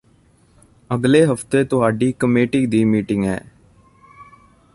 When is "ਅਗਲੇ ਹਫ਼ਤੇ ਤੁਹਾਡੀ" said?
0.89-2.11